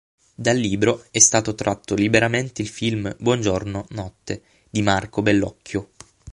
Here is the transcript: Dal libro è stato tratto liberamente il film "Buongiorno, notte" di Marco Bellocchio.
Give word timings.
Dal 0.33 0.57
libro 0.57 1.05
è 1.11 1.19
stato 1.19 1.53
tratto 1.53 1.93
liberamente 1.93 2.63
il 2.63 2.67
film 2.67 3.15
"Buongiorno, 3.19 3.85
notte" 3.89 4.41
di 4.67 4.81
Marco 4.81 5.21
Bellocchio. 5.21 5.91